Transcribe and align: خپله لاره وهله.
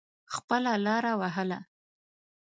خپله 0.33 0.71
لاره 0.85 1.11
وهله. 1.21 1.59